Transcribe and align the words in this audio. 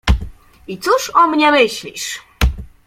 "I 0.67 0.77
cóż 0.77 1.11
o 1.15 1.27
mnie 1.27 1.51
myślisz?" 1.51 2.21